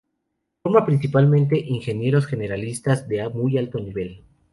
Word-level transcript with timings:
Forma 0.63 0.83
principalmente 0.83 1.59
ingenieros 1.59 2.25
generalistas 2.25 3.07
de 3.07 3.29
muy 3.29 3.59
alto 3.59 3.79
nivel. 3.79 4.23